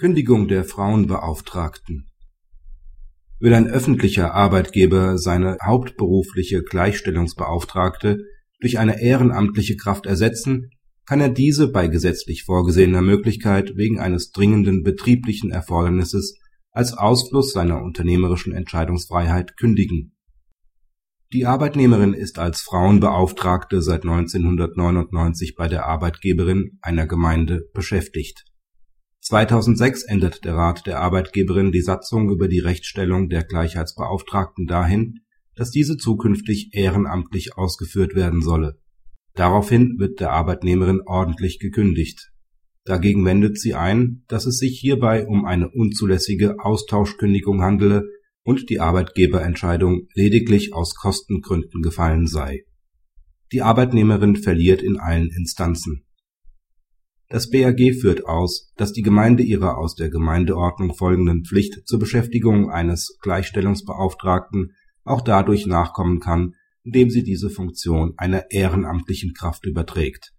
[0.00, 2.06] Kündigung der Frauenbeauftragten
[3.40, 8.18] Will ein öffentlicher Arbeitgeber seine hauptberufliche Gleichstellungsbeauftragte
[8.60, 10.70] durch eine ehrenamtliche Kraft ersetzen,
[11.04, 16.38] kann er diese bei gesetzlich vorgesehener Möglichkeit wegen eines dringenden betrieblichen Erfordernisses
[16.70, 20.16] als Ausfluss seiner unternehmerischen Entscheidungsfreiheit kündigen.
[21.32, 28.47] Die Arbeitnehmerin ist als Frauenbeauftragte seit 1999 bei der Arbeitgeberin einer Gemeinde beschäftigt
[29.28, 35.20] 2006 ändert der Rat der Arbeitgeberin die Satzung über die Rechtsstellung der Gleichheitsbeauftragten dahin,
[35.54, 38.80] dass diese zukünftig ehrenamtlich ausgeführt werden solle.
[39.34, 42.32] Daraufhin wird der Arbeitnehmerin ordentlich gekündigt.
[42.86, 48.08] Dagegen wendet sie ein, dass es sich hierbei um eine unzulässige Austauschkündigung handele
[48.44, 52.64] und die Arbeitgeberentscheidung lediglich aus Kostengründen gefallen sei.
[53.52, 56.07] Die Arbeitnehmerin verliert in allen Instanzen
[57.28, 62.70] das BAG führt aus, dass die Gemeinde ihrer aus der Gemeindeordnung folgenden Pflicht zur Beschäftigung
[62.70, 64.72] eines Gleichstellungsbeauftragten
[65.04, 70.32] auch dadurch nachkommen kann, indem sie diese Funktion einer ehrenamtlichen Kraft überträgt.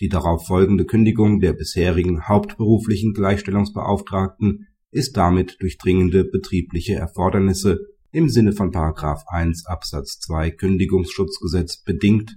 [0.00, 8.28] Die darauf folgende Kündigung der bisherigen hauptberuflichen Gleichstellungsbeauftragten ist damit durch dringende betriebliche Erfordernisse im
[8.28, 8.70] Sinne von§
[9.28, 12.36] 1 Absatz 2 Kündigungsschutzgesetz bedingt,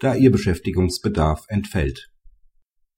[0.00, 2.11] da ihr Beschäftigungsbedarf entfällt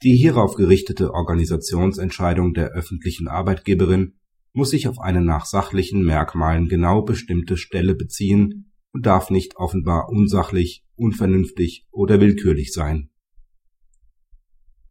[0.03, 4.15] die hierauf gerichtete Organisationsentscheidung der öffentlichen Arbeitgeberin
[4.53, 10.09] muss sich auf eine nach sachlichen Merkmalen genau bestimmte Stelle beziehen und darf nicht offenbar
[10.11, 13.11] unsachlich, unvernünftig oder willkürlich sein.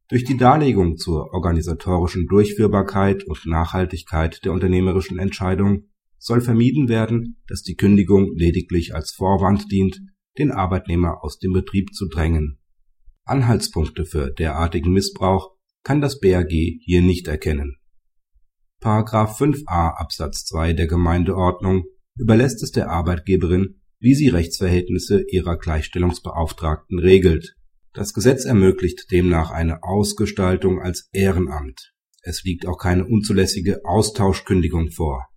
[0.09, 7.61] Durch die Darlegung zur organisatorischen Durchführbarkeit und Nachhaltigkeit der unternehmerischen Entscheidung soll vermieden werden, dass
[7.63, 10.01] die Kündigung lediglich als Vorwand dient,
[10.37, 12.59] den Arbeitnehmer aus dem Betrieb zu drängen
[13.25, 15.51] Anhaltspunkte für derartigen Missbrauch
[15.83, 17.77] kann das BAG hier nicht erkennen.§
[19.37, 21.85] 5a Absatz 2 der Gemeindeordnung
[22.15, 27.55] überlässt es der Arbeitgeberin, wie sie Rechtsverhältnisse ihrer Gleichstellungsbeauftragten regelt.
[27.93, 31.93] Das Gesetz ermöglicht demnach eine Ausgestaltung als Ehrenamt.
[32.21, 35.27] Es liegt auch keine unzulässige Austauschkündigung vor,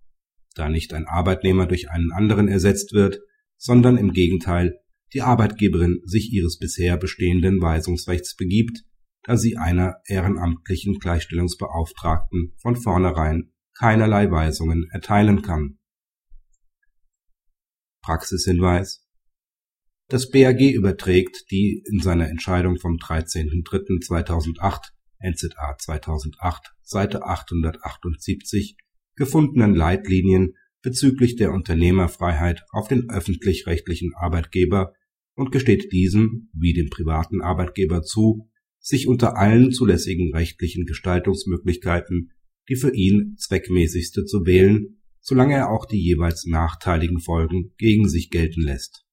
[0.55, 3.19] da nicht ein Arbeitnehmer durch einen anderen ersetzt wird,
[3.57, 4.79] sondern im Gegenteil
[5.13, 8.83] die Arbeitgeberin sich ihres bisher bestehenden Weisungsrechts begibt,
[9.23, 15.77] da sie einer ehrenamtlichen Gleichstellungsbeauftragten von vornherein keinerlei Weisungen erteilen kann.
[18.01, 19.05] Praxishinweis
[20.07, 28.77] Das BAG überträgt die in seiner Entscheidung vom 13.03.2008 NZA 2008 Seite 878
[29.15, 30.55] gefundenen Leitlinien
[30.87, 34.93] bezüglich der Unternehmerfreiheit auf den öffentlich-rechtlichen Arbeitgeber
[35.35, 38.49] und gesteht diesem wie dem privaten Arbeitgeber zu,
[38.79, 42.31] sich unter allen zulässigen rechtlichen Gestaltungsmöglichkeiten
[42.69, 48.29] die für ihn zweckmäßigste zu wählen, solange er auch die jeweils nachteiligen Folgen gegen sich
[48.29, 49.06] gelten lässt